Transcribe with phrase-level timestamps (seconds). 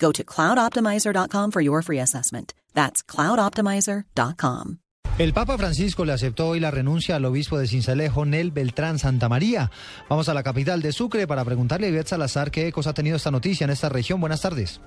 [0.00, 2.54] Go to cloudoptimizer.com for your free assessment.
[2.74, 4.78] That's cloudoptimizer.com.
[5.18, 9.28] El Papa Francisco le aceptó hoy la renuncia al obispo de Cincelejo, Nel Beltrán Santa
[9.28, 9.70] María.
[10.08, 13.16] Vamos a la capital de Sucre para preguntarle a Ivette Salazar qué ecos ha tenido
[13.16, 14.18] esta noticia en esta región.
[14.18, 14.80] Buenas tardes.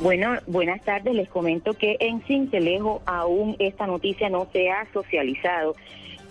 [0.00, 1.12] Bueno, buenas tardes.
[1.12, 5.74] Les comento que en Cincelejo aún esta noticia no se ha socializado.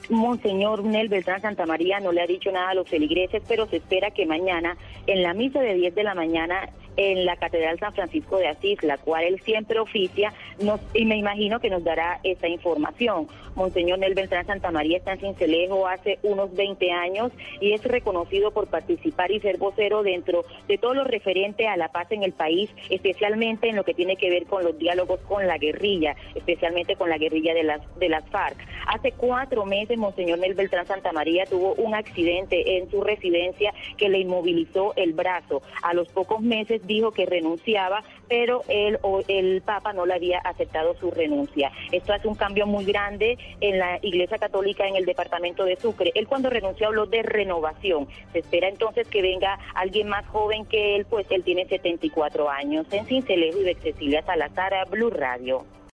[0.09, 3.77] Monseñor Nel Beltrán Santa María no le ha dicho nada a los feligreses, pero se
[3.77, 7.93] espera que mañana, en la misa de 10 de la mañana, en la Catedral San
[7.93, 12.19] Francisco de Asís, la cual él siempre oficia, nos, y me imagino que nos dará
[12.23, 13.27] esa información.
[13.55, 18.51] Monseñor Nel Beltrán Santa María está en Cincelejo hace unos 20 años y es reconocido
[18.51, 22.33] por participar y ser vocero dentro de todo lo referente a la paz en el
[22.33, 26.95] país, especialmente en lo que tiene que ver con los diálogos con la guerrilla, especialmente
[26.95, 28.57] con la guerrilla de las, de las FARC.
[28.88, 34.09] Hace cuatro meses, Monseñor Nel Beltrán Santa María tuvo un accidente en su residencia que
[34.09, 35.61] le inmovilizó el brazo.
[35.81, 38.61] A los pocos meses dijo que renunciaba, pero
[39.02, 41.72] o el Papa no le había aceptado su renuncia.
[41.91, 46.11] Esto hace un cambio muy grande en la Iglesia Católica en el departamento de Sucre.
[46.16, 48.08] Él cuando renunció habló de renovación.
[48.31, 52.85] Se espera entonces que venga alguien más joven que él, pues él tiene 74 años.
[52.91, 55.66] En Cincelejo y Cecilia Salazar, Blue Radio.